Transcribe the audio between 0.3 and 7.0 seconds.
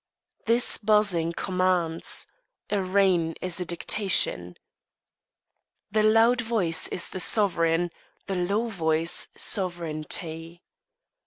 This buzzing commands. A reign is a dictation. The loud voice